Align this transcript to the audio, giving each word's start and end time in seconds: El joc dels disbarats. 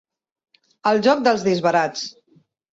El 0.93 1.03
joc 1.09 1.23
dels 1.29 1.47
disbarats. 1.51 2.11